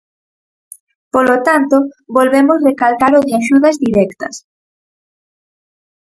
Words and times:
Polo 1.13 1.35
tanto, 1.47 1.77
volvemos 2.17 2.63
recalcar 2.69 3.11
o 3.19 3.25
de 3.27 3.33
axudas 3.41 3.75
directas. 3.85 4.35